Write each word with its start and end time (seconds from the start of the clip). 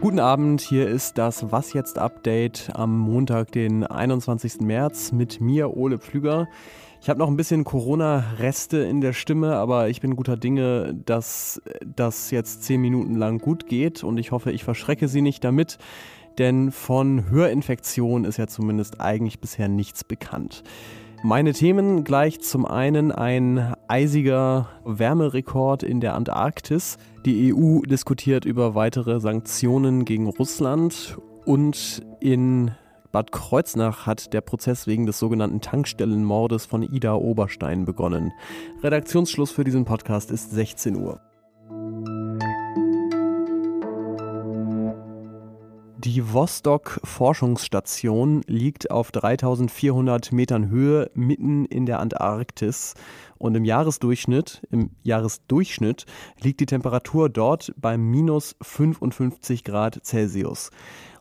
Guten 0.00 0.20
Abend, 0.20 0.62
hier 0.62 0.88
ist 0.88 1.18
das 1.18 1.52
Was 1.52 1.74
jetzt 1.74 1.98
Update 1.98 2.70
am 2.72 2.96
Montag, 2.98 3.52
den 3.52 3.84
21. 3.84 4.62
März 4.62 5.12
mit 5.12 5.42
mir, 5.42 5.76
Ole 5.76 5.98
Pflüger. 5.98 6.48
Ich 7.02 7.10
habe 7.10 7.18
noch 7.18 7.28
ein 7.28 7.36
bisschen 7.36 7.64
Corona-Reste 7.64 8.78
in 8.78 9.02
der 9.02 9.12
Stimme, 9.12 9.56
aber 9.56 9.90
ich 9.90 10.00
bin 10.00 10.16
guter 10.16 10.38
Dinge, 10.38 10.94
dass 11.04 11.60
das 11.84 12.30
jetzt 12.30 12.62
zehn 12.62 12.80
Minuten 12.80 13.16
lang 13.16 13.36
gut 13.36 13.66
geht 13.66 14.02
und 14.02 14.16
ich 14.16 14.32
hoffe, 14.32 14.50
ich 14.50 14.64
verschrecke 14.64 15.08
Sie 15.08 15.20
nicht 15.20 15.44
damit, 15.44 15.76
denn 16.38 16.72
von 16.72 17.28
Hörinfektion 17.28 18.24
ist 18.24 18.38
ja 18.38 18.46
zumindest 18.46 18.98
eigentlich 19.02 19.40
bisher 19.40 19.68
nichts 19.68 20.04
bekannt. 20.04 20.62
Meine 21.22 21.52
Themen 21.52 22.04
gleich 22.04 22.40
zum 22.40 22.66
einen 22.66 23.10
ein 23.10 23.74
eisiger 23.88 24.68
Wärmerekord 24.84 25.82
in 25.82 26.00
der 26.00 26.14
Antarktis. 26.14 26.98
Die 27.24 27.52
EU 27.52 27.80
diskutiert 27.80 28.44
über 28.44 28.74
weitere 28.74 29.18
Sanktionen 29.18 30.04
gegen 30.04 30.28
Russland 30.28 31.16
und 31.44 32.02
in 32.20 32.70
Bad 33.12 33.32
Kreuznach 33.32 34.06
hat 34.06 34.34
der 34.34 34.42
Prozess 34.42 34.86
wegen 34.86 35.06
des 35.06 35.18
sogenannten 35.18 35.60
Tankstellenmordes 35.60 36.66
von 36.66 36.82
Ida 36.82 37.14
Oberstein 37.14 37.84
begonnen. 37.84 38.32
Redaktionsschluss 38.82 39.50
für 39.50 39.64
diesen 39.64 39.84
Podcast 39.84 40.30
ist 40.30 40.50
16 40.50 40.96
Uhr. 40.96 41.20
Die 46.06 46.32
Vostok-Forschungsstation 46.32 48.42
liegt 48.46 48.90
auf 48.92 49.10
3400 49.10 50.30
Metern 50.30 50.68
Höhe 50.68 51.10
mitten 51.14 51.64
in 51.64 51.84
der 51.84 51.98
Antarktis 51.98 52.94
und 53.38 53.56
im 53.56 53.64
Jahresdurchschnitt, 53.64 54.62
im 54.70 54.90
Jahresdurchschnitt 55.02 56.06
liegt 56.40 56.60
die 56.60 56.66
Temperatur 56.66 57.28
dort 57.28 57.74
bei 57.76 57.98
minus 57.98 58.54
55 58.62 59.64
Grad 59.64 59.98
Celsius. 60.04 60.70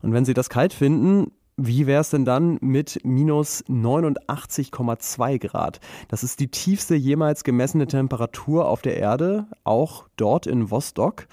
Und 0.03 0.13
wenn 0.13 0.23
Sie 0.23 0.35
das 0.35 0.49
kalt 0.49 0.71
finden, 0.71 1.31
wie 1.57 1.87
wäre 1.87 2.01
es 2.01 2.11
denn 2.11 2.25
dann 2.25 2.59
mit 2.61 2.99
minus 3.03 3.65
89,2 3.65 5.39
Grad? 5.39 5.79
Das 6.09 6.23
ist 6.23 6.39
die 6.39 6.49
tiefste 6.49 6.93
jemals 6.93 7.43
gemessene 7.43 7.87
Temperatur 7.87 8.67
auf 8.67 8.83
der 8.83 8.97
Erde, 8.97 9.47
auch 9.63 10.05
dort 10.15 10.45
in 10.45 10.69
Vostok. 10.69 11.25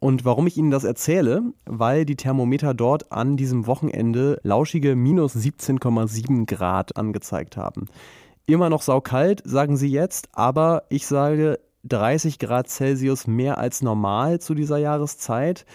Und 0.00 0.24
warum 0.24 0.46
ich 0.46 0.56
Ihnen 0.56 0.70
das 0.70 0.84
erzähle, 0.84 1.42
weil 1.66 2.06
die 2.06 2.16
Thermometer 2.16 2.72
dort 2.72 3.12
an 3.12 3.36
diesem 3.36 3.66
Wochenende 3.66 4.40
lauschige 4.42 4.96
minus 4.96 5.36
17,7 5.36 6.46
Grad 6.46 6.96
angezeigt 6.96 7.58
haben. 7.58 7.86
Immer 8.46 8.70
noch 8.70 8.80
saukalt, 8.80 9.42
sagen 9.44 9.76
Sie 9.76 9.88
jetzt, 9.88 10.30
aber 10.32 10.84
ich 10.88 11.06
sage 11.06 11.60
30 11.84 12.38
Grad 12.38 12.68
Celsius 12.68 13.26
mehr 13.26 13.58
als 13.58 13.82
normal 13.82 14.40
zu 14.40 14.54
dieser 14.54 14.78
Jahreszeit. 14.78 15.66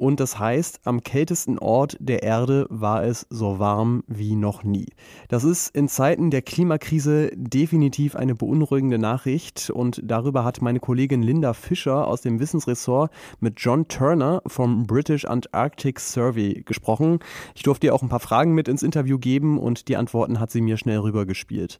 Und 0.00 0.18
das 0.18 0.38
heißt, 0.38 0.80
am 0.84 1.02
kältesten 1.02 1.58
Ort 1.58 1.98
der 2.00 2.22
Erde 2.22 2.66
war 2.70 3.04
es 3.04 3.26
so 3.28 3.58
warm 3.58 4.02
wie 4.06 4.34
noch 4.34 4.64
nie. 4.64 4.86
Das 5.28 5.44
ist 5.44 5.76
in 5.76 5.88
Zeiten 5.88 6.30
der 6.30 6.40
Klimakrise 6.40 7.30
definitiv 7.34 8.16
eine 8.16 8.34
beunruhigende 8.34 8.98
Nachricht. 8.98 9.68
Und 9.68 10.00
darüber 10.02 10.42
hat 10.42 10.62
meine 10.62 10.80
Kollegin 10.80 11.22
Linda 11.22 11.52
Fischer 11.52 12.08
aus 12.08 12.22
dem 12.22 12.40
Wissensressort 12.40 13.12
mit 13.40 13.60
John 13.60 13.88
Turner 13.88 14.40
vom 14.46 14.86
British 14.86 15.26
Antarctic 15.26 16.00
Survey 16.00 16.62
gesprochen. 16.64 17.18
Ich 17.54 17.62
durfte 17.62 17.88
ihr 17.88 17.94
auch 17.94 18.00
ein 18.00 18.08
paar 18.08 18.20
Fragen 18.20 18.54
mit 18.54 18.68
ins 18.68 18.82
Interview 18.82 19.18
geben 19.18 19.58
und 19.58 19.86
die 19.88 19.98
Antworten 19.98 20.40
hat 20.40 20.50
sie 20.50 20.62
mir 20.62 20.78
schnell 20.78 21.00
rübergespielt. 21.00 21.78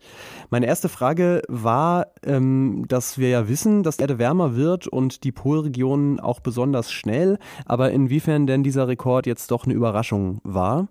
Meine 0.50 0.66
erste 0.66 0.90
Frage 0.90 1.40
war, 1.48 2.08
ähm, 2.22 2.84
dass 2.86 3.16
wir 3.16 3.30
ja 3.30 3.48
wissen, 3.48 3.82
dass 3.82 3.96
die 3.96 4.02
Erde 4.02 4.18
wärmer 4.18 4.56
wird 4.56 4.88
und 4.88 5.24
die 5.24 5.32
Polregionen 5.32 6.20
auch 6.20 6.40
besonders 6.40 6.92
schnell. 6.92 7.38
Aber 7.64 7.90
in 7.92 8.09
inwiefern 8.10 8.48
denn 8.48 8.64
dieser 8.64 8.88
Rekord 8.88 9.26
jetzt 9.26 9.52
doch 9.52 9.64
eine 9.64 9.74
Überraschung 9.74 10.40
war. 10.42 10.88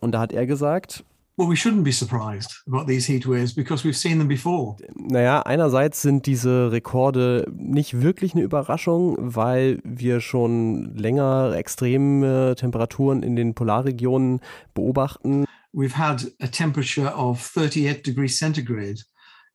Und 0.00 0.12
da 0.12 0.20
hat 0.20 0.32
er 0.32 0.46
gesagt, 0.46 1.04
Well, 1.36 1.48
we 1.48 1.54
shouldn't 1.54 1.84
be 1.84 1.92
surprised 1.92 2.62
about 2.66 2.86
these 2.86 3.10
heat 3.10 3.26
waves 3.26 3.54
because 3.54 3.82
we've 3.82 3.96
seen 3.96 4.18
them 4.18 4.28
before. 4.28 4.76
Naja, 4.94 5.40
einerseits 5.42 6.02
sind 6.02 6.26
diese 6.26 6.70
Rekorde 6.70 7.50
nicht 7.56 8.02
wirklich 8.02 8.34
eine 8.34 8.42
Überraschung, 8.42 9.16
weil 9.18 9.78
wir 9.84 10.20
schon 10.20 10.94
länger 10.96 11.54
extreme 11.54 12.56
Temperaturen 12.56 13.22
in 13.22 13.36
den 13.36 13.54
Polarregionen 13.54 14.40
beobachten. 14.74 15.46
We've 15.72 15.96
had 15.96 16.30
a 16.42 16.48
temperature 16.48 17.14
of 17.14 17.40
38 17.40 18.02
degrees 18.02 18.36
centigrade 18.36 19.04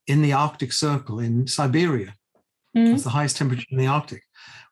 in 0.06 0.24
the 0.24 0.34
Arctic 0.34 0.74
Circle 0.74 1.20
in 1.20 1.46
Siberia. 1.46 2.14
Mm. 2.74 2.92
That's 2.92 3.04
the 3.04 3.14
highest 3.14 3.38
temperature 3.38 3.68
in 3.70 3.78
the 3.78 3.88
Arctic. 3.88 4.25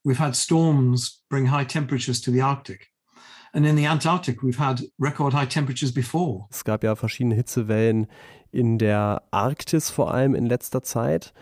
We've 0.04 0.20
had 0.20 0.36
storms 0.36 1.24
bring 1.30 1.48
high 1.48 1.66
temperatures 1.66 2.22
to 2.22 2.32
the 2.32 2.42
Arctic. 2.42 2.90
And 3.54 3.66
in 3.66 3.76
the 3.76 3.86
Antarctic, 3.86 4.42
we've 4.42 4.58
had 4.58 4.82
record 4.98 5.34
high 5.34 5.46
temperatures 5.46 5.94
before. 5.94 6.48
Es 6.50 6.64
gab 6.64 6.84
ja 6.84 6.96
verschiedene 6.96 7.36
Hitzewellen 7.36 8.08
in 8.52 8.80
der 8.80 9.22
Arktis 9.32 9.92
vor 9.92 10.14
allem 10.14 10.34
in 10.36 10.48
letzter 10.48 10.82
Zeit. 10.82 11.34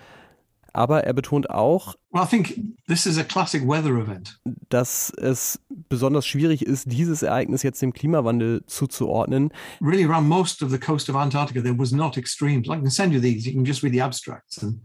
Aber 0.74 1.04
er 1.04 1.14
betont 1.14 1.50
auch, 1.50 1.96
well, 2.12 2.24
I 2.24 2.28
think 2.28 2.56
this 2.88 3.06
is 3.06 3.18
a 3.18 3.24
classic 3.24 3.68
weather 3.68 3.98
event. 3.98 4.40
dass 4.70 5.12
es 5.18 5.60
besonders 5.90 6.26
schwierig 6.26 6.66
ist, 6.66 6.90
dieses 6.92 7.24
Ereignis 7.24 7.64
jetzt 7.64 7.82
dem 7.82 7.92
Klimawandel 7.92 8.66
zuzuordnen. 8.68 9.52
Really, 9.82 10.06
around 10.06 10.28
most 10.28 10.64
of 10.64 10.72
the 10.72 10.78
coast 10.78 11.10
of 11.10 11.16
Antarctica, 11.16 11.62
there 11.62 11.78
was 11.78 11.92
not 11.92 12.18
extremes. 12.18 12.68
I 12.68 12.78
can 12.78 12.90
send 12.90 13.14
you 13.14 13.20
these. 13.20 13.46
You 13.46 13.54
can 13.54 13.66
just 13.66 13.84
read 13.84 13.94
the 13.94 14.02
abstracts 14.02 14.62
and 14.64 14.82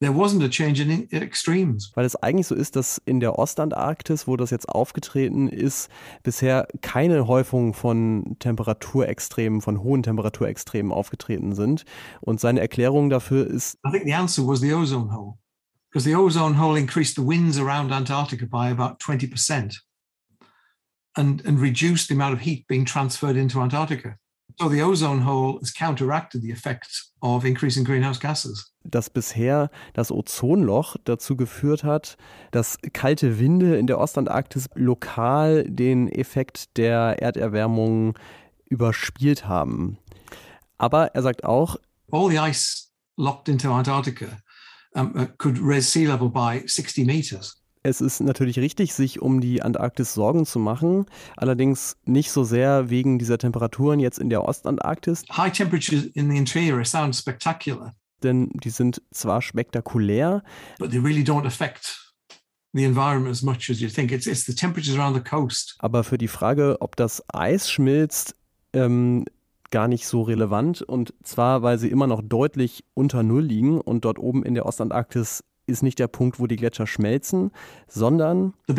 there 0.00 0.12
wasn't 0.12 0.42
a 0.42 0.48
change 0.48 0.80
in 0.80 1.10
extremes. 1.12 1.92
Weil 1.94 2.04
es 2.04 2.16
eigentlich 2.16 2.46
so 2.46 2.54
ist, 2.54 2.76
dass 2.76 3.00
in 3.04 3.20
der 3.20 3.38
Ostantarktis, 3.38 4.26
wo 4.26 4.36
das 4.36 4.50
jetzt 4.50 4.68
aufgetreten 4.68 5.48
ist, 5.48 5.90
bisher 6.22 6.68
keine 6.80 7.26
Häufung 7.26 7.74
von 7.74 8.36
Temperaturextremen, 8.38 9.60
von 9.60 9.82
hohen 9.82 10.02
Temperaturextremen 10.02 10.92
aufgetreten 10.92 11.54
sind. 11.54 11.84
Und 12.20 12.40
seine 12.40 12.60
Erklärung 12.60 13.10
dafür 13.10 13.46
ist. 13.46 13.78
I 13.86 13.90
think 13.90 14.04
the 14.04 14.14
answer 14.14 14.46
was 14.46 14.60
the 14.60 14.72
ozone 14.72 15.12
hole. 15.12 15.38
Because 15.90 16.08
the 16.08 16.16
ozone 16.16 16.58
hole 16.58 16.76
increased 16.76 17.14
the 17.14 17.22
winds 17.24 17.58
around 17.58 17.92
Antarctica 17.92 18.46
by 18.46 18.68
about 18.68 18.98
20% 18.98 19.78
and, 21.16 21.40
and 21.46 21.60
reduced 21.60 22.08
the 22.08 22.14
amount 22.14 22.34
of 22.34 22.40
heat 22.40 22.66
being 22.66 22.84
transferred 22.84 23.36
into 23.36 23.60
Antarctica. 23.60 24.16
So 24.60 24.68
the 24.68 24.82
ozone 24.82 25.22
hole 25.22 25.58
has 25.60 25.72
counteracted 25.72 26.42
the 26.42 26.50
effects 26.50 27.12
of 27.20 27.44
increasing 27.44 27.84
greenhouse 27.84 28.20
gases 28.20 28.74
dass 28.84 29.10
bisher 29.10 29.70
das 29.94 30.12
Ozonloch 30.12 30.96
dazu 31.04 31.36
geführt 31.36 31.84
hat, 31.84 32.16
dass 32.50 32.78
kalte 32.92 33.38
Winde 33.38 33.76
in 33.76 33.86
der 33.86 33.98
Ostantarktis 33.98 34.68
lokal 34.74 35.64
den 35.64 36.08
Effekt 36.08 36.76
der 36.76 37.22
Erderwärmung 37.22 38.16
überspielt 38.68 39.48
haben. 39.48 39.98
Aber 40.78 41.14
er 41.14 41.22
sagt 41.22 41.44
auch, 41.44 41.78
all 42.12 42.30
the 42.30 42.38
ice 42.38 42.90
locked 43.16 43.48
into 43.48 43.72
Antarctica 43.72 44.26
um, 44.94 45.14
uh, 45.16 45.26
could 45.38 45.58
raise 45.60 45.90
sea 45.90 46.06
level 46.06 46.28
by 46.28 46.62
60 46.66 47.06
meters. 47.06 47.60
Es 47.86 48.00
ist 48.00 48.20
natürlich 48.20 48.58
richtig, 48.58 48.94
sich 48.94 49.20
um 49.20 49.42
die 49.42 49.62
Antarktis 49.62 50.14
Sorgen 50.14 50.46
zu 50.46 50.58
machen, 50.58 51.04
allerdings 51.36 51.98
nicht 52.04 52.30
so 52.30 52.42
sehr 52.42 52.88
wegen 52.88 53.18
dieser 53.18 53.36
Temperaturen 53.38 54.00
jetzt 54.00 54.18
in 54.18 54.30
der 54.30 54.48
Ostantarktis. 54.48 55.22
High 55.30 55.52
temperatures 55.52 56.06
in 56.06 56.30
the 56.30 56.36
interior 56.36 56.82
sound 56.84 57.14
spectacular 57.14 57.92
denn 58.24 58.50
die 58.54 58.70
sind 58.70 59.02
zwar 59.10 59.42
spektakulär, 59.42 60.42
but 60.78 60.90
they 60.90 60.98
really 60.98 61.22
don't 61.22 61.46
affect 61.46 62.14
the 62.72 62.84
environment 62.84 63.30
as 63.30 63.42
much 63.42 63.70
as 63.70 63.80
you 63.80 63.88
think. 63.88 64.10
It's, 64.10 64.26
it's 64.26 64.46
the 64.46 64.54
temperatures 64.54 64.98
around 64.98 65.14
the 65.14 65.22
coast. 65.22 65.76
Aber 65.78 66.02
für 66.02 66.18
die 66.18 66.28
Frage, 66.28 66.78
ob 66.80 66.96
das 66.96 67.22
Eis 67.28 67.70
schmilzt, 67.70 68.34
ähm, 68.72 69.26
gar 69.70 69.88
nicht 69.88 70.06
so 70.06 70.22
relevant. 70.22 70.82
Und 70.82 71.14
zwar, 71.22 71.62
weil 71.62 71.78
sie 71.78 71.88
immer 71.88 72.06
noch 72.06 72.22
deutlich 72.22 72.84
unter 72.94 73.22
Null 73.22 73.44
liegen 73.44 73.80
und 73.80 74.04
dort 74.04 74.18
oben 74.18 74.44
in 74.44 74.54
der 74.54 74.66
Ostantarktis 74.66 75.44
ist 75.66 75.82
nicht 75.82 75.98
der 75.98 76.08
Punkt, 76.08 76.38
wo 76.38 76.46
die 76.46 76.56
Gletscher 76.56 76.86
schmelzen, 76.86 77.50
sondern 77.88 78.54
an 78.68 78.76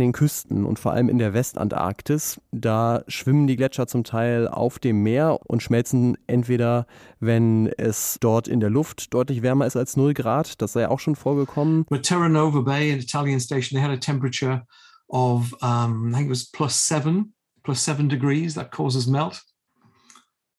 den 0.00 0.12
Küsten 0.12 0.64
und 0.64 0.78
vor 0.78 0.92
allem 0.92 1.08
in 1.08 1.18
der 1.18 1.34
Westantarktis. 1.34 2.40
Da 2.52 3.02
schwimmen 3.08 3.46
die 3.46 3.56
Gletscher 3.56 3.86
zum 3.86 4.04
Teil 4.04 4.48
auf 4.48 4.78
dem 4.78 5.02
Meer 5.02 5.38
und 5.46 5.62
schmelzen 5.62 6.16
entweder, 6.26 6.86
wenn 7.20 7.66
es 7.78 8.18
dort 8.20 8.48
in 8.48 8.60
der 8.60 8.70
Luft 8.70 9.14
deutlich 9.14 9.42
wärmer 9.42 9.66
ist 9.66 9.76
als 9.76 9.96
0 9.96 10.14
Grad, 10.14 10.60
das 10.60 10.72
sei 10.72 10.88
auch 10.88 11.00
schon 11.00 11.16
vorgekommen. 11.16 11.84
But 11.84 12.02
Terranova 12.02 12.60
Bay, 12.60 12.92
an 12.92 12.98
Italian 12.98 13.40
station, 13.40 13.78
they 13.78 13.86
had 13.86 13.96
a 13.96 14.00
temperature 14.00 14.66
of, 15.08 15.52
um, 15.62 16.10
I 16.10 16.16
think 16.16 16.26
it 16.26 16.30
was 16.30 16.50
plus 16.50 16.74
seven, 16.74 17.34
plus 17.62 17.84
seven 17.84 18.08
degrees, 18.08 18.54
that 18.54 18.70
causes 18.72 19.06
melt. 19.06 19.42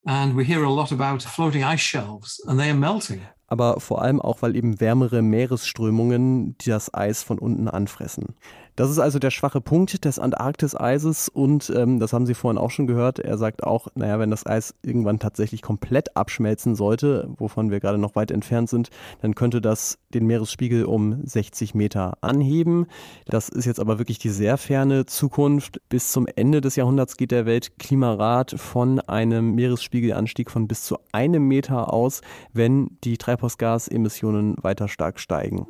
And 0.05 0.35
we 0.35 0.45
hear 0.45 0.63
a 0.63 0.69
lot 0.69 0.91
about 0.91 1.23
floating 1.23 1.63
ice 1.63 1.81
shelves 1.81 2.39
and 2.47 2.59
they 2.59 2.69
are 2.69 2.77
melting. 2.77 3.21
aber 3.47 3.79
vor 3.79 4.01
allem 4.01 4.21
auch, 4.21 4.41
weil 4.41 4.55
eben 4.55 4.79
wärmere 4.79 5.21
Meeresströmungen 5.21 6.55
das 6.65 6.93
Eis 6.93 7.23
von 7.23 7.39
unten 7.39 7.67
anfressen. 7.67 8.35
Das 8.75 8.89
ist 8.89 8.99
also 8.99 9.19
der 9.19 9.31
schwache 9.31 9.61
Punkt 9.61 10.03
des 10.03 10.19
Antarktiseises 10.19 11.29
und 11.29 11.71
ähm, 11.73 11.99
das 11.99 12.11
haben 12.11 12.25
Sie 12.25 12.33
vorhin 12.33 12.57
auch 12.57 12.71
schon 12.71 12.87
gehört. 12.87 13.19
Er 13.19 13.37
sagt 13.37 13.63
auch, 13.63 13.87
naja, 13.95 14.19
wenn 14.19 14.31
das 14.31 14.45
Eis 14.45 14.75
irgendwann 14.83 15.19
tatsächlich 15.19 15.61
komplett 15.61 16.17
abschmelzen 16.17 16.75
sollte, 16.75 17.29
wovon 17.37 17.71
wir 17.71 17.79
gerade 17.79 17.97
noch 17.97 18.15
weit 18.15 18.31
entfernt 18.31 18.69
sind, 18.69 18.89
dann 19.21 19.33
könnte 19.33 19.61
das 19.61 19.97
den 20.13 20.25
Meeresspiegel 20.27 20.83
um 20.83 21.25
60 21.25 21.73
Meter 21.73 22.17
anheben. 22.19 22.87
Das 23.27 23.47
ist 23.47 23.65
jetzt 23.65 23.79
aber 23.79 23.97
wirklich 23.97 24.19
die 24.19 24.29
sehr 24.29 24.57
ferne 24.57 25.05
Zukunft. 25.05 25.79
Bis 25.87 26.11
zum 26.11 26.27
Ende 26.35 26.59
des 26.59 26.75
Jahrhunderts 26.75 27.15
geht 27.15 27.31
der 27.31 27.45
Weltklimarat 27.45 28.55
von 28.57 28.99
einem 28.99 29.55
Meeresspiegelanstieg 29.55 30.51
von 30.51 30.67
bis 30.67 30.83
zu 30.83 30.97
einem 31.13 31.47
Meter 31.47 31.93
aus, 31.93 32.19
wenn 32.51 32.97
die 33.05 33.17
Treibhausgasemissionen 33.17 34.57
weiter 34.61 34.89
stark 34.89 35.19
steigen. 35.21 35.65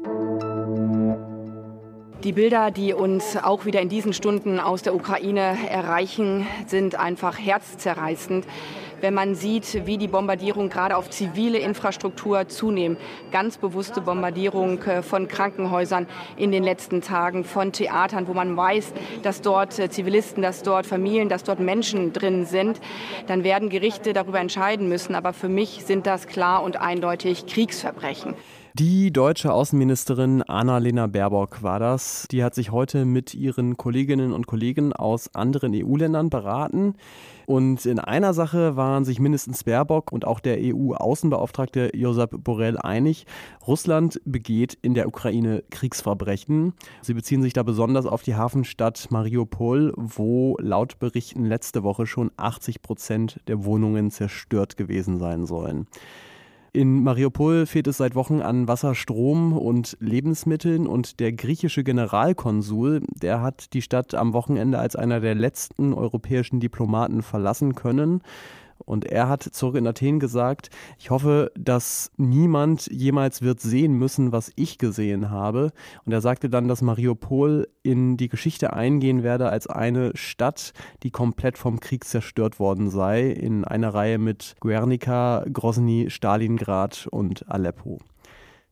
Die 2.26 2.34
Bilder, 2.34 2.72
die 2.72 2.92
uns 2.92 3.38
auch 3.38 3.66
wieder 3.66 3.82
in 3.82 3.90
diesen 3.90 4.12
Stunden 4.12 4.60
aus 4.60 4.82
der 4.82 4.96
Ukraine 4.96 5.56
erreichen, 5.70 6.48
sind 6.66 6.96
einfach 6.96 7.38
herzzerreißend. 7.38 8.48
Wenn 9.00 9.14
man 9.14 9.36
sieht, 9.36 9.86
wie 9.86 10.00
die 10.00 10.08
Bombardierung 10.08 10.70
gerade 10.70 10.98
auf 10.98 11.12
zivile 11.12 11.60
Infrastruktur 11.60 12.48
zunehmen, 12.48 12.98
ganz 13.32 13.60
bewusste 13.60 14.02
Bombardierung 14.02 14.82
äh, 14.86 15.04
von 15.04 15.28
Krankenhäusern 15.28 16.08
in 16.36 16.52
den 16.52 16.64
letzten 16.64 17.02
Tagen, 17.02 17.44
von 17.44 17.72
Theatern, 17.72 18.28
wo 18.28 18.34
man 18.34 18.58
weiß, 18.58 18.94
dass 19.22 19.42
dort 19.44 19.78
äh, 19.78 19.92
Zivilisten, 19.92 20.42
dass 20.42 20.64
dort 20.64 20.88
Familien, 20.88 21.30
dass 21.30 21.44
dort 21.44 21.60
Menschen 21.60 22.12
drin 22.12 22.46
sind, 22.48 22.82
dann 23.28 23.44
werden 23.44 23.70
Gerichte 23.70 24.14
darüber 24.14 24.40
entscheiden 24.40 24.90
müssen. 24.90 25.14
Aber 25.14 25.32
für 25.32 25.50
mich 25.50 25.86
sind 25.86 26.08
das 26.08 26.26
klar 26.26 26.64
und 26.64 26.82
eindeutig 26.82 27.46
Kriegsverbrechen. 27.46 28.34
Die 28.78 29.14
deutsche 29.14 29.54
Außenministerin 29.54 30.42
Annalena 30.42 31.08
Baerbock 31.08 31.64
war 31.64 31.80
das. 31.80 32.28
Die 32.30 32.44
hat 32.44 32.54
sich 32.54 32.74
heute 32.74 33.06
mit 33.06 33.34
ihren 33.34 33.78
Kolleginnen 33.78 34.34
und 34.34 34.48
Kollegen 34.48 34.92
aus 34.92 35.34
anderen 35.34 35.72
EU-Ländern 35.74 36.30
beraten. 36.30 36.96
Und 37.46 37.86
in 37.86 38.00
einer 38.00 38.34
Sache 38.34 38.76
waren 38.76 39.06
sich 39.06 39.22
mindestens 39.22 39.64
Baerbock 39.64 40.12
und 40.12 40.28
auch 40.28 40.42
der 40.42 40.58
EU-Außenbeauftragte 40.60 41.92
Josep 41.96 42.44
Borrell 42.44 42.78
einig. 42.78 43.26
Russland 43.66 44.20
begeht 44.26 44.78
in 44.82 44.94
der 44.94 45.08
Ukraine 45.08 45.64
Kriegsverbrechen. 45.70 46.74
Sie 47.02 47.14
beziehen 47.14 47.44
sich 47.44 47.54
da 47.54 47.64
besonders 47.64 48.06
auf 48.06 48.24
die 48.24 48.36
Hafenstadt 48.36 49.10
Mariupol, 49.10 49.94
wo 49.96 50.58
laut 50.60 51.00
Berichten 51.00 51.46
letzte 51.46 51.84
Woche 51.84 52.06
schon 52.08 52.30
80 52.36 52.82
Prozent 52.82 53.40
der 53.48 53.64
Wohnungen 53.64 54.12
zerstört 54.12 54.76
gewesen 54.76 55.18
sein 55.18 55.46
sollen. 55.46 55.88
In 56.76 57.04
Mariupol 57.04 57.68
fehlt 57.68 57.88
es 57.88 57.96
seit 57.96 58.16
Wochen 58.16 58.42
an 58.42 58.68
Wasser, 58.68 58.96
Strom 58.96 59.54
und 59.58 59.96
Lebensmitteln 60.02 60.88
und 60.88 61.22
der 61.22 61.32
griechische 61.32 61.86
Generalkonsul, 61.86 63.02
der 63.14 63.42
hat 63.42 63.72
die 63.72 63.82
Stadt 63.82 64.14
am 64.14 64.34
Wochenende 64.34 64.78
als 64.78 64.98
einer 64.98 65.22
der 65.22 65.36
letzten 65.36 65.94
europäischen 65.94 66.60
Diplomaten 66.60 67.22
verlassen 67.22 67.76
können. 67.76 68.22
Und 68.86 69.06
er 69.06 69.28
hat 69.28 69.44
zurück 69.44 69.76
in 69.76 69.88
Athen 69.88 70.20
gesagt, 70.20 70.70
ich 71.00 71.10
hoffe, 71.10 71.52
dass 71.58 72.12
niemand 72.18 72.88
jemals 72.92 73.42
wird 73.42 73.60
sehen 73.60 73.94
müssen, 73.94 74.32
was 74.32 74.52
ich 74.56 74.78
gesehen 74.78 75.30
habe. 75.30 75.72
Und 76.06 76.14
er 76.14 76.22
sagte 76.22 76.50
dann, 76.50 76.68
dass 76.68 76.82
Mariupol 76.82 77.68
in 77.84 78.18
die 78.18 78.30
Geschichte 78.30 78.74
eingehen 78.74 79.24
werde 79.24 79.50
als 79.50 79.68
eine 79.68 80.12
Stadt, 80.16 80.74
die 81.04 81.12
komplett 81.12 81.58
vom 81.58 81.80
Krieg 81.80 82.04
zerstört 82.04 82.60
worden 82.60 82.90
sei, 82.90 83.30
in 83.30 83.66
einer 83.66 83.94
Reihe 83.94 84.18
mit 84.18 84.56
Guernica, 84.60 85.46
Grozny, 85.52 86.10
Stalingrad 86.10 87.08
und 87.12 87.50
Aleppo. 87.50 88.00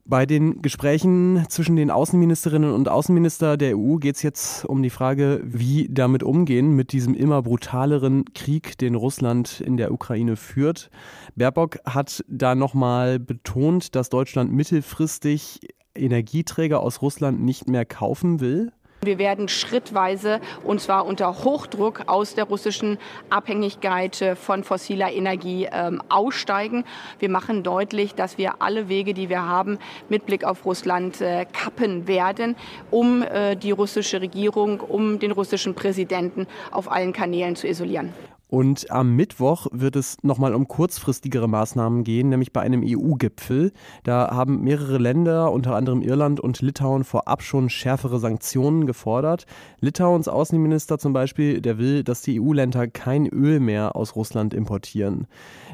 Bei 0.06 0.26
den 0.26 0.62
Gesprächen 0.62 1.46
zwischen 1.48 1.78
den 1.78 1.90
Außenministerinnen 1.90 2.74
und 2.74 2.90
Außenminister 2.90 3.56
der 3.56 3.78
EU 3.78 3.96
geht 3.96 4.18
es 4.18 4.22
jetzt 4.22 4.66
um 4.66 4.84
die 4.84 4.90
Frage, 4.90 5.40
wie 5.46 5.88
damit 5.90 6.24
umgehen 6.24 6.76
mit 6.76 6.92
diesem 6.92 7.14
immer 7.14 7.42
brutaleren 7.42 8.26
Krieg, 8.34 8.78
den 8.78 8.96
Russland 8.96 9.62
in 9.62 9.78
der 9.78 9.94
Ukraine 9.94 10.36
führt. 10.36 10.90
Baerbock 11.38 11.80
hat 11.86 12.26
da 12.28 12.54
nochmal 12.54 13.18
betont, 13.18 13.96
dass 13.96 14.10
Deutschland 14.10 14.52
mittelfristig 14.52 15.62
Energieträger 15.96 16.82
aus 16.82 17.02
Russland 17.02 17.42
nicht 17.42 17.70
mehr 17.70 17.86
kaufen 17.86 18.42
will. 18.42 18.74
Wir 19.06 19.18
werden 19.18 19.48
schrittweise 19.48 20.40
und 20.64 20.82
zwar 20.82 21.06
unter 21.06 21.44
Hochdruck 21.44 22.04
aus 22.08 22.36
der 22.36 22.46
russischen 22.46 22.98
Abhängigkeit 23.30 24.22
äh, 24.22 24.36
von 24.36 24.64
fossiler 24.64 25.12
Energie 25.12 25.68
ähm, 25.72 26.02
aussteigen. 26.10 26.86
Wir 27.20 27.30
machen 27.30 27.64
deutlich, 27.64 28.16
dass 28.16 28.38
wir 28.38 28.62
alle 28.62 28.90
Wege, 28.90 29.14
die 29.14 29.30
wir 29.30 29.44
haben, 29.44 29.80
mit 30.10 30.26
Blick 30.26 30.44
auf 30.44 30.66
Russland 30.66 31.22
äh, 31.22 31.46
kappen 31.46 32.08
werden, 32.08 32.56
um 32.92 33.24
äh, 33.24 33.56
die 33.56 33.72
russische 33.72 34.22
Regierung, 34.22 34.80
um 34.80 35.20
den 35.20 35.32
russischen 35.32 35.76
Präsidenten 35.76 36.48
auf 36.72 36.92
allen 36.92 37.14
Kanälen 37.14 37.56
zu 37.56 37.68
isolieren. 37.68 38.14
Und 38.54 38.92
am 38.92 39.16
Mittwoch 39.16 39.66
wird 39.72 39.96
es 39.96 40.18
nochmal 40.22 40.54
um 40.54 40.68
kurzfristigere 40.68 41.48
Maßnahmen 41.48 42.04
gehen, 42.04 42.30
nämlich 42.30 42.54
bei 42.54 42.62
einem 42.62 42.84
EU-Gipfel. 42.86 43.72
Da 44.04 44.30
haben 44.30 44.62
mehrere 44.62 45.00
Länder, 45.00 45.52
unter 45.52 45.76
anderem 45.76 46.04
Irland 46.04 46.40
und 46.40 46.62
Litauen, 46.62 47.04
vorab 47.04 47.42
schon 47.42 47.72
schärfere 47.72 48.20
Sanktionen 48.20 48.86
gefordert. 48.86 49.48
Litauens 49.80 50.28
Außenminister 50.28 51.00
zum 51.00 51.14
Beispiel, 51.14 51.62
der 51.62 51.80
will, 51.80 52.04
dass 52.04 52.22
die 52.22 52.40
EU-Länder 52.40 52.86
kein 52.86 53.26
Öl 53.26 53.60
mehr 53.60 53.96
aus 53.96 54.16
Russland 54.16 54.54
importieren. 54.54 55.26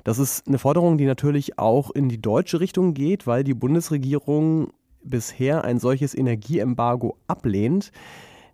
Das 0.05 0.17
ist 0.17 0.47
eine 0.47 0.57
Forderung, 0.57 0.97
die 0.97 1.05
natürlich 1.05 1.59
auch 1.59 1.91
in 1.91 2.07
die 2.07 2.21
deutsche 2.21 2.61
Richtung 2.61 2.93
geht, 2.93 3.27
weil 3.27 3.43
die 3.43 3.55
Bundesregierung 3.55 4.69
bisher 5.03 5.65
ein 5.65 5.79
solches 5.79 6.15
Energieembargo 6.15 7.17
ablehnt. 7.27 7.91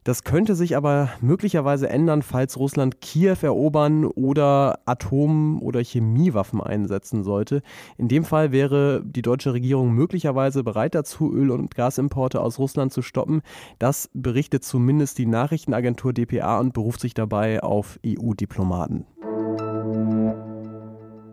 Das 0.06 0.24
könnte 0.24 0.54
sich 0.54 0.78
aber 0.78 1.10
möglicherweise 1.20 1.90
ändern, 1.90 2.22
falls 2.22 2.60
Russland 2.60 3.02
Kiew 3.02 3.38
erobern 3.42 4.06
oder 4.06 4.78
Atom- 4.86 5.60
oder 5.64 5.84
Chemiewaffen 5.84 6.62
einsetzen 6.62 7.24
sollte. 7.24 7.64
In 7.98 8.08
dem 8.08 8.24
Fall 8.24 8.52
wäre 8.52 9.02
die 9.04 9.24
deutsche 9.24 9.54
Regierung 9.54 9.94
möglicherweise 9.94 10.64
bereit 10.64 10.94
dazu, 10.94 11.34
Öl- 11.34 11.50
und 11.50 11.74
Gasimporte 11.74 12.40
aus 12.40 12.60
Russland 12.60 12.94
zu 12.94 13.02
stoppen. 13.02 13.42
Das 13.80 14.12
berichtet 14.14 14.64
zumindest 14.64 15.18
die 15.18 15.26
Nachrichtenagentur 15.26 16.14
dpa 16.14 16.60
und 16.60 16.74
beruft 16.74 17.02
sich 17.02 17.16
dabei 17.16 17.64
auf 17.64 18.00
EU-Diplomaten. 18.06 19.08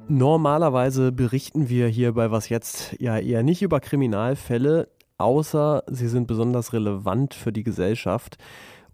Normalerweise 0.09 1.13
berichten 1.13 1.69
wir 1.69 1.89
hier 1.89 2.15
bei 2.15 2.31
Was 2.31 2.49
jetzt 2.49 2.97
ja 2.99 3.19
eher 3.19 3.43
nicht 3.43 3.61
über 3.61 3.81
Kriminalfälle, 3.81 4.89
außer 5.23 5.85
sie 5.87 6.09
sind 6.09 6.27
besonders 6.27 6.73
relevant 6.73 7.35
für 7.35 7.53
die 7.53 7.63
Gesellschaft. 7.63 8.37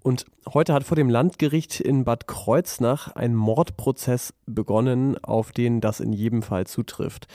Und 0.03 0.27
heute 0.53 0.73
hat 0.75 0.85
vor 0.85 0.97
dem 0.97 1.11
Landgericht 1.11 1.81
in 1.81 2.05
Bad 2.05 2.29
Kreuznach 2.29 3.15
ein 3.17 3.35
Mordprozess 3.35 4.33
begonnen, 4.47 5.23
auf 5.23 5.53
den 5.53 5.81
das 5.81 6.01
in 6.01 6.13
jedem 6.13 6.43
Fall 6.43 6.67
zutrifft. 6.67 7.27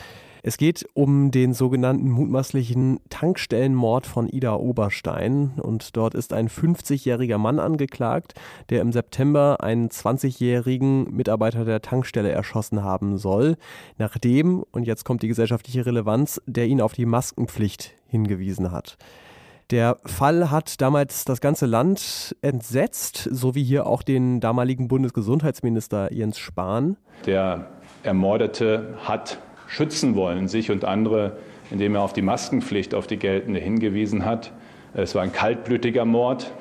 Es 0.46 0.58
geht 0.58 0.84
um 0.92 1.30
den 1.30 1.54
sogenannten 1.54 2.10
mutmaßlichen 2.10 3.00
Tankstellenmord 3.08 4.04
von 4.06 4.28
Ida 4.28 4.54
Oberstein. 4.56 5.52
Und 5.56 5.96
dort 5.96 6.14
ist 6.14 6.34
ein 6.34 6.50
50-jähriger 6.50 7.38
Mann 7.38 7.58
angeklagt, 7.58 8.34
der 8.68 8.82
im 8.82 8.92
September 8.92 9.62
einen 9.62 9.88
20-jährigen 9.88 11.10
Mitarbeiter 11.10 11.64
der 11.64 11.80
Tankstelle 11.80 12.30
erschossen 12.30 12.84
haben 12.84 13.16
soll, 13.16 13.56
nachdem, 13.96 14.62
und 14.70 14.86
jetzt 14.86 15.06
kommt 15.06 15.22
die 15.22 15.28
gesellschaftliche 15.28 15.86
Relevanz, 15.86 16.42
der 16.44 16.66
ihn 16.66 16.82
auf 16.82 16.92
die 16.92 17.06
Maskenpflicht 17.06 17.94
hingewiesen 18.06 18.70
hat. 18.70 18.98
Der 19.70 19.96
Fall 20.04 20.50
hat 20.50 20.78
damals 20.82 21.24
das 21.24 21.40
ganze 21.40 21.64
Land 21.64 22.36
entsetzt, 22.42 23.30
so 23.32 23.54
wie 23.54 23.64
hier 23.64 23.86
auch 23.86 24.02
den 24.02 24.40
damaligen 24.40 24.88
Bundesgesundheitsminister 24.88 26.12
Jens 26.12 26.36
Spahn. 26.36 26.98
Der 27.24 27.70
Ermordete 28.02 28.98
hat 29.02 29.38
schützen 29.66 30.14
wollen, 30.14 30.48
sich 30.48 30.70
und 30.70 30.84
andere, 30.84 31.36
indem 31.70 31.94
er 31.94 32.02
auf 32.02 32.12
die 32.12 32.22
Maskenpflicht, 32.22 32.94
auf 32.94 33.06
die 33.06 33.18
geltende 33.18 33.60
hingewiesen 33.60 34.24
hat. 34.24 34.52
Es 34.94 35.14
war 35.14 35.22
ein 35.22 35.32
kaltblütiger 35.32 36.04
Mord. 36.04 36.52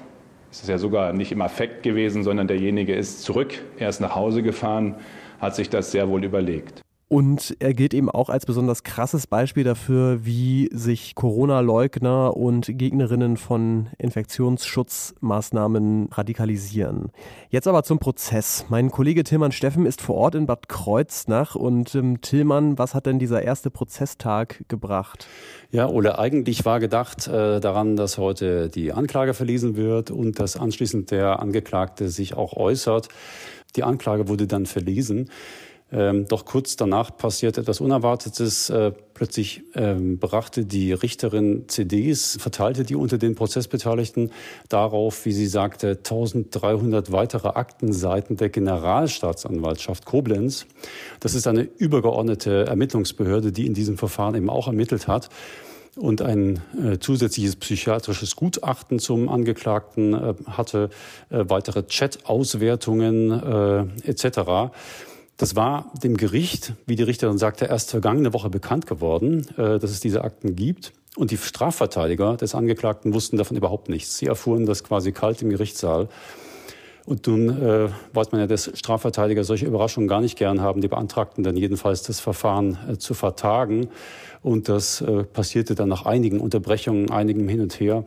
Es 0.51 0.61
ist 0.61 0.69
ja 0.69 0.77
sogar 0.77 1.13
nicht 1.13 1.31
im 1.31 1.41
Affekt 1.41 1.83
gewesen, 1.83 2.23
sondern 2.23 2.47
derjenige 2.47 2.93
ist 2.95 3.23
zurück, 3.23 3.63
er 3.77 3.89
ist 3.89 4.01
nach 4.01 4.15
Hause 4.15 4.43
gefahren, 4.43 4.95
hat 5.39 5.55
sich 5.55 5.69
das 5.69 5.91
sehr 5.91 6.09
wohl 6.09 6.23
überlegt. 6.23 6.81
Und 7.13 7.55
er 7.59 7.75
gilt 7.75 7.93
eben 7.93 8.09
auch 8.09 8.29
als 8.29 8.47
besonders 8.47 8.81
krasses 8.81 9.27
Beispiel 9.27 9.63
dafür, 9.63 10.25
wie 10.25 10.67
sich 10.73 11.13
Corona-Leugner 11.13 12.35
und 12.35 12.65
Gegnerinnen 12.65 13.37
von 13.37 13.89
Infektionsschutzmaßnahmen 13.99 16.09
radikalisieren. 16.11 17.11
Jetzt 17.51 17.67
aber 17.67 17.83
zum 17.83 17.99
Prozess. 17.99 18.65
Mein 18.69 18.89
Kollege 18.89 19.23
Tillmann 19.23 19.51
Steffen 19.51 19.85
ist 19.85 20.01
vor 20.01 20.15
Ort 20.15 20.33
in 20.33 20.47
Bad 20.47 20.67
Kreuznach. 20.67 21.53
Und 21.53 21.93
ähm, 21.93 22.19
Tillmann, 22.21 22.79
was 22.79 22.95
hat 22.95 23.05
denn 23.05 23.19
dieser 23.19 23.43
erste 23.43 23.69
Prozesstag 23.69 24.67
gebracht? 24.67 25.27
Ja, 25.69 25.87
Ole, 25.87 26.17
eigentlich 26.17 26.65
war 26.65 26.79
gedacht 26.79 27.27
äh, 27.27 27.59
daran, 27.59 27.95
dass 27.95 28.17
heute 28.17 28.69
die 28.69 28.91
Anklage 28.91 29.35
verlesen 29.35 29.75
wird 29.75 30.09
und 30.09 30.39
dass 30.39 30.57
anschließend 30.57 31.11
der 31.11 31.41
Angeklagte 31.41 32.09
sich 32.09 32.33
auch 32.33 32.53
äußert. 32.53 33.09
Die 33.75 33.83
Anklage 33.83 34.29
wurde 34.29 34.47
dann 34.47 34.65
verlesen. 34.65 35.29
Ähm, 35.91 36.25
doch 36.27 36.45
kurz 36.45 36.75
danach 36.75 37.15
passierte 37.15 37.61
etwas 37.61 37.79
Unerwartetes. 37.79 38.69
Äh, 38.69 38.93
plötzlich 39.13 39.63
ähm, 39.75 40.17
brachte 40.17 40.65
die 40.65 40.91
Richterin 40.91 41.65
CDs, 41.67 42.37
verteilte 42.39 42.83
die 42.83 42.95
unter 42.95 43.17
den 43.19 43.35
Prozessbeteiligten 43.35 44.31
darauf, 44.69 45.25
wie 45.25 45.33
sie 45.33 45.45
sagte, 45.45 45.89
1300 45.89 47.11
weitere 47.11 47.49
Aktenseiten 47.49 48.37
der 48.37 48.49
Generalstaatsanwaltschaft 48.49 50.05
Koblenz. 50.05 50.65
Das 51.19 51.35
ist 51.35 51.45
eine 51.45 51.61
übergeordnete 51.61 52.65
Ermittlungsbehörde, 52.65 53.51
die 53.51 53.67
in 53.67 53.75
diesem 53.75 53.97
Verfahren 53.97 54.33
eben 54.35 54.49
auch 54.49 54.67
ermittelt 54.67 55.07
hat 55.07 55.29
und 55.95 56.21
ein 56.21 56.61
äh, 56.81 56.97
zusätzliches 56.97 57.55
psychiatrisches 57.55 58.35
Gutachten 58.35 58.99
zum 58.99 59.29
Angeklagten 59.29 60.13
äh, 60.13 60.33
hatte, 60.47 60.89
äh, 61.29 61.45
weitere 61.47 61.85
Chat-Auswertungen 61.85 63.31
äh, 63.31 64.09
etc. 64.09 64.71
Das 65.37 65.55
war 65.55 65.91
dem 66.03 66.15
Gericht, 66.17 66.73
wie 66.85 66.95
die 66.95 67.03
Richterin 67.03 67.37
sagte, 67.37 67.65
erst 67.65 67.89
vergangene 67.89 68.33
Woche 68.33 68.49
bekannt 68.49 68.85
geworden, 68.85 69.47
äh, 69.57 69.79
dass 69.79 69.91
es 69.91 69.99
diese 69.99 70.23
Akten 70.23 70.55
gibt. 70.55 70.93
Und 71.15 71.31
die 71.31 71.37
Strafverteidiger 71.37 72.37
des 72.37 72.55
Angeklagten 72.55 73.13
wussten 73.13 73.37
davon 73.37 73.57
überhaupt 73.57 73.89
nichts. 73.89 74.17
Sie 74.17 74.25
erfuhren 74.25 74.65
das 74.65 74.83
quasi 74.83 75.11
kalt 75.11 75.41
im 75.41 75.49
Gerichtssaal. 75.49 76.07
Und 77.05 77.27
nun 77.27 77.49
äh, 77.49 77.89
weiß 78.13 78.31
man 78.31 78.41
ja, 78.41 78.47
dass 78.47 78.71
Strafverteidiger 78.73 79.43
solche 79.43 79.65
Überraschungen 79.65 80.07
gar 80.07 80.21
nicht 80.21 80.37
gern 80.37 80.61
haben. 80.61 80.81
Die 80.81 80.87
beantragten 80.87 81.43
dann 81.43 81.57
jedenfalls 81.57 82.03
das 82.03 82.19
Verfahren 82.19 82.77
äh, 82.89 82.97
zu 82.97 83.13
vertagen. 83.13 83.89
Und 84.43 84.69
das 84.69 85.01
äh, 85.01 85.23
passierte 85.23 85.73
dann 85.73 85.89
nach 85.89 86.05
einigen 86.05 86.39
Unterbrechungen, 86.39 87.09
einigem 87.09 87.47
Hin 87.47 87.61
und 87.61 87.79
Her. 87.79 88.03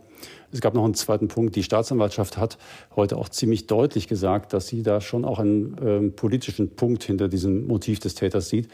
Es 0.52 0.60
gab 0.60 0.74
noch 0.74 0.84
einen 0.84 0.94
zweiten 0.94 1.28
Punkt. 1.28 1.56
Die 1.56 1.62
Staatsanwaltschaft 1.62 2.36
hat 2.36 2.56
heute 2.94 3.16
auch 3.16 3.28
ziemlich 3.28 3.66
deutlich 3.66 4.06
gesagt, 4.06 4.52
dass 4.52 4.68
sie 4.68 4.82
da 4.82 5.00
schon 5.00 5.24
auch 5.24 5.38
einen 5.38 5.78
äh, 5.78 6.10
politischen 6.10 6.76
Punkt 6.76 7.04
hinter 7.04 7.28
diesem 7.28 7.66
Motiv 7.66 7.98
des 7.98 8.14
Täters 8.14 8.48
sieht. 8.48 8.68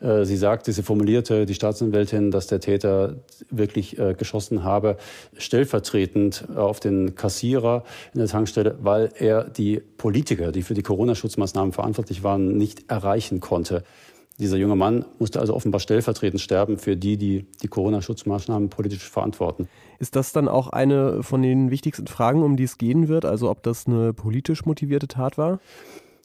Äh, 0.00 0.24
sie 0.24 0.36
sagte, 0.36 0.72
sie 0.72 0.82
formulierte, 0.82 1.46
die 1.46 1.54
Staatsanwältin, 1.54 2.30
dass 2.30 2.46
der 2.46 2.60
Täter 2.60 3.16
wirklich 3.50 3.98
äh, 3.98 4.14
geschossen 4.14 4.64
habe, 4.64 4.96
stellvertretend 5.36 6.48
auf 6.56 6.80
den 6.80 7.14
Kassierer 7.14 7.84
in 8.12 8.18
der 8.18 8.28
Tankstelle, 8.28 8.76
weil 8.82 9.10
er 9.18 9.44
die 9.44 9.80
Politiker, 9.80 10.52
die 10.52 10.62
für 10.62 10.74
die 10.74 10.82
Corona-Schutzmaßnahmen 10.82 11.72
verantwortlich 11.72 12.22
waren, 12.22 12.56
nicht 12.56 12.90
erreichen 12.90 13.40
konnte. 13.40 13.84
Dieser 14.38 14.56
junge 14.56 14.74
Mann 14.74 15.04
musste 15.20 15.38
also 15.38 15.54
offenbar 15.54 15.80
stellvertretend 15.80 16.40
sterben 16.40 16.76
für 16.78 16.96
die, 16.96 17.16
die 17.16 17.46
die 17.62 17.68
Corona-Schutzmaßnahmen 17.68 18.68
politisch 18.68 19.08
verantworten. 19.08 19.68
Ist 20.00 20.16
das 20.16 20.32
dann 20.32 20.48
auch 20.48 20.68
eine 20.68 21.22
von 21.22 21.40
den 21.40 21.70
wichtigsten 21.70 22.08
Fragen, 22.08 22.42
um 22.42 22.56
die 22.56 22.64
es 22.64 22.76
gehen 22.76 23.06
wird? 23.06 23.24
Also 23.24 23.48
ob 23.48 23.62
das 23.62 23.86
eine 23.86 24.12
politisch 24.12 24.64
motivierte 24.64 25.06
Tat 25.06 25.38
war? 25.38 25.60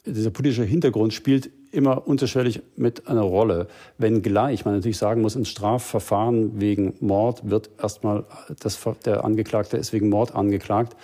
Dieser 0.07 0.31
politische 0.31 0.63
Hintergrund 0.63 1.13
spielt 1.13 1.51
immer 1.71 2.07
unterschwellig 2.07 2.61
mit 2.75 3.07
einer 3.07 3.21
Rolle. 3.21 3.67
Wenngleich 3.99 4.65
man 4.65 4.73
natürlich 4.73 4.97
sagen 4.97 5.21
muss, 5.21 5.35
ein 5.35 5.45
Strafverfahren 5.45 6.59
wegen 6.59 6.95
Mord 7.01 7.47
wird 7.47 7.69
erstmal, 7.79 8.25
das, 8.59 8.79
der 9.05 9.23
Angeklagte 9.23 9.77
ist 9.77 9.93
wegen 9.93 10.09
Mord 10.09 10.33
angeklagt 10.33 10.95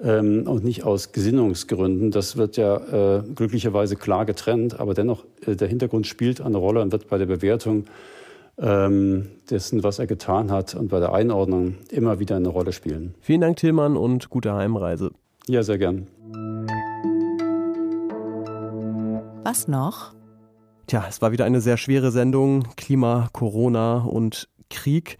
ähm, 0.00 0.46
und 0.46 0.64
nicht 0.64 0.84
aus 0.84 1.12
Gesinnungsgründen. 1.12 2.10
Das 2.10 2.36
wird 2.36 2.56
ja 2.56 3.18
äh, 3.18 3.22
glücklicherweise 3.34 3.96
klar 3.96 4.24
getrennt, 4.24 4.78
aber 4.78 4.94
dennoch 4.94 5.24
äh, 5.46 5.56
der 5.56 5.68
Hintergrund 5.68 6.06
spielt 6.06 6.40
eine 6.40 6.58
Rolle 6.58 6.80
und 6.80 6.92
wird 6.92 7.08
bei 7.08 7.18
der 7.18 7.26
Bewertung 7.26 7.84
ähm, 8.58 9.28
dessen, 9.50 9.82
was 9.82 9.98
er 9.98 10.06
getan 10.06 10.50
hat 10.50 10.74
und 10.74 10.88
bei 10.88 11.00
der 11.00 11.12
Einordnung 11.12 11.76
immer 11.90 12.18
wieder 12.18 12.36
eine 12.36 12.48
Rolle 12.48 12.72
spielen. 12.72 13.14
Vielen 13.20 13.40
Dank, 13.40 13.56
Tillmann, 13.56 13.96
und 13.96 14.30
gute 14.30 14.52
Heimreise. 14.52 15.10
Ja, 15.48 15.62
sehr 15.62 15.78
gern. 15.78 16.06
Was 19.44 19.66
noch? 19.66 20.12
Tja, 20.86 21.04
es 21.08 21.20
war 21.22 21.32
wieder 21.32 21.44
eine 21.44 21.60
sehr 21.60 21.76
schwere 21.76 22.10
Sendung. 22.12 22.68
Klima, 22.76 23.28
Corona 23.32 23.98
und 23.98 24.48
Krieg. 24.70 25.18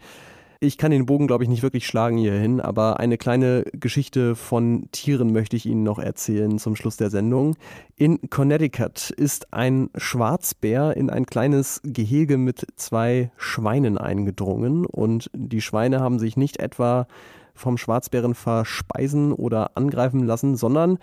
Ich 0.63 0.77
kann 0.77 0.91
den 0.91 1.05
Bogen, 1.05 1.27
glaube 1.27 1.43
ich, 1.43 1.49
nicht 1.49 1.61
wirklich 1.61 1.85
schlagen 1.85 2.15
hierhin, 2.15 2.61
aber 2.61 2.97
eine 2.97 3.17
kleine 3.17 3.65
Geschichte 3.73 4.33
von 4.33 4.87
Tieren 4.93 5.33
möchte 5.33 5.57
ich 5.57 5.65
Ihnen 5.65 5.83
noch 5.83 5.99
erzählen 5.99 6.57
zum 6.57 6.77
Schluss 6.77 6.95
der 6.95 7.09
Sendung. 7.09 7.57
In 7.97 8.29
Connecticut 8.29 9.09
ist 9.09 9.53
ein 9.53 9.89
Schwarzbär 9.97 10.95
in 10.95 11.09
ein 11.09 11.25
kleines 11.25 11.81
Gehege 11.83 12.37
mit 12.37 12.65
zwei 12.77 13.29
Schweinen 13.35 13.97
eingedrungen 13.97 14.85
und 14.85 15.29
die 15.33 15.59
Schweine 15.59 15.99
haben 15.99 16.17
sich 16.17 16.37
nicht 16.37 16.59
etwa 16.59 17.07
vom 17.53 17.77
Schwarzbären 17.77 18.33
verspeisen 18.33 19.33
oder 19.33 19.75
angreifen 19.75 20.23
lassen, 20.23 20.55
sondern 20.55 20.97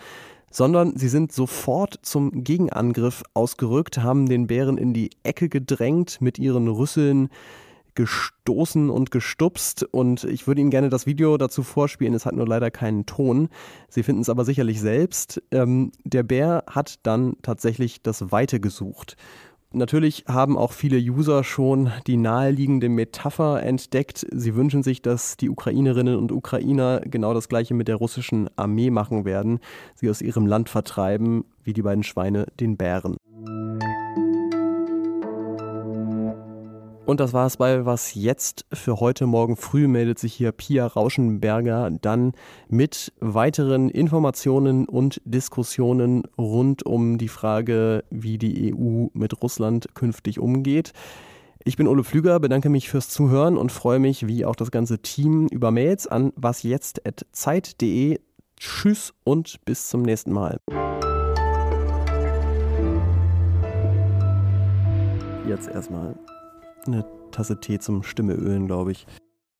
sondern 0.51 0.97
sie 0.97 1.09
sind 1.09 1.33
sofort 1.33 1.99
zum 2.01 2.45
Gegenangriff 2.45 3.23
ausgerückt, 3.35 3.99
haben 3.99 4.27
den 4.27 4.47
Bären 4.47 4.79
in 4.79 4.95
die 4.95 5.11
Ecke 5.23 5.51
gedrängt 5.51 6.23
mit 6.23 6.39
ihren 6.39 6.67
Rüsseln 6.67 7.29
gestoßen 8.01 8.89
und 8.89 9.11
gestupst 9.11 9.85
und 9.85 10.25
ich 10.25 10.47
würde 10.47 10.63
Ihnen 10.63 10.71
gerne 10.71 10.89
das 10.89 11.05
Video 11.05 11.37
dazu 11.37 11.63
vorspielen. 11.63 12.15
Es 12.15 12.25
hat 12.25 12.35
nur 12.35 12.47
leider 12.47 12.71
keinen 12.71 13.05
Ton. 13.05 13.51
Sie 13.91 14.03
finden 14.03 14.23
es 14.23 14.31
aber 14.31 14.47
sicherlich 14.47 14.81
selbst. 14.81 15.43
Ähm, 15.51 15.93
der 16.05 16.23
Bär 16.23 16.65
hat 16.67 16.95
dann 17.03 17.37
tatsächlich 17.43 18.03
das 18.03 18.33
Weite 18.33 18.59
gesucht. 18.59 19.19
Natürlich 19.73 20.25
haben 20.27 20.57
auch 20.57 20.73
viele 20.73 20.97
User 20.97 21.45
schon 21.45 21.93
die 22.07 22.17
naheliegende 22.17 22.89
Metapher 22.89 23.63
entdeckt. 23.63 24.27
Sie 24.33 24.55
wünschen 24.55 24.83
sich, 24.83 25.03
dass 25.03 25.37
die 25.37 25.51
Ukrainerinnen 25.51 26.17
und 26.17 26.33
Ukrainer 26.33 27.03
genau 27.05 27.35
das 27.35 27.51
gleiche 27.51 27.75
mit 27.75 27.87
der 27.87 27.97
russischen 27.97 28.49
Armee 28.57 28.89
machen 28.89 29.27
werden, 29.27 29.61
sie 29.95 30.09
aus 30.09 30.23
ihrem 30.23 30.47
Land 30.47 30.71
vertreiben, 30.71 31.45
wie 31.65 31.75
die 31.75 31.83
beiden 31.83 32.03
Schweine 32.03 32.47
den 32.59 32.79
Bären. 32.79 33.19
Und 37.11 37.19
das 37.19 37.33
war 37.33 37.45
es 37.45 37.57
bei 37.57 37.85
Was 37.85 38.15
jetzt 38.15 38.67
für 38.73 39.01
heute 39.01 39.27
Morgen 39.27 39.57
früh 39.57 39.89
meldet 39.89 40.21
sich 40.21 40.33
hier 40.33 40.53
Pia 40.53 40.87
Rauschenberger 40.87 41.91
dann 41.91 42.35
mit 42.69 43.13
weiteren 43.19 43.89
Informationen 43.89 44.87
und 44.87 45.21
Diskussionen 45.25 46.23
rund 46.39 46.87
um 46.87 47.19
die 47.19 47.27
Frage, 47.27 48.05
wie 48.11 48.39
die 48.39 48.73
EU 48.73 49.09
mit 49.13 49.43
Russland 49.43 49.89
künftig 49.97 50.39
umgeht. 50.39 50.93
Ich 51.65 51.77
bin 51.77 51.89
Ole 51.89 52.05
Flüger, 52.05 52.39
bedanke 52.39 52.69
mich 52.69 52.89
fürs 52.89 53.09
Zuhören 53.09 53.57
und 53.57 53.73
freue 53.73 53.99
mich, 53.99 54.29
wie 54.29 54.45
auch 54.45 54.55
das 54.55 54.71
ganze 54.71 55.01
Team, 55.01 55.49
über 55.49 55.73
Mails 55.73 56.07
an 56.07 56.33
wasjetzt.zeit.de. 56.37 58.21
Tschüss 58.57 59.15
und 59.25 59.65
bis 59.65 59.89
zum 59.89 60.03
nächsten 60.03 60.31
Mal. 60.31 60.61
Jetzt 65.49 65.69
erstmal 65.69 66.15
eine 66.87 67.05
Tasse 67.31 67.61
Tee 67.61 67.79
zum 67.79 68.03
Stimmeölen, 68.03 68.67
glaube 68.67 68.93
ich. 68.93 69.07